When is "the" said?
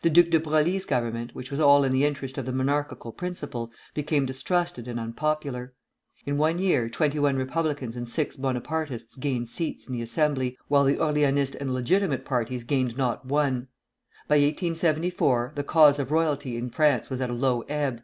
0.00-0.10, 1.92-2.04, 2.44-2.50, 9.92-10.02, 10.82-10.96, 15.54-15.62